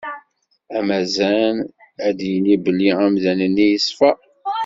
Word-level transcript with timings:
Amazan 0.79 1.57
ad 2.07 2.17
yini 2.29 2.55
belli 2.63 2.89
amdan-nni 3.05 3.67
yeṣfa. 3.71 4.11